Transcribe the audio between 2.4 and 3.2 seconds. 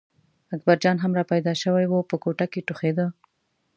کې ټوخېده.